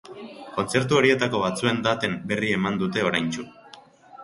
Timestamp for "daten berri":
1.89-2.51